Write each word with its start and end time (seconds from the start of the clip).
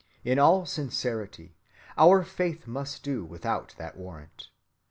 In 0.23 0.39
all 0.39 0.65
sincerity 0.65 1.57
our 1.95 2.23
faith 2.23 2.65
must 2.65 3.03
do 3.03 3.23
without 3.23 3.75
that 3.77 3.95
warrant. 3.95 4.49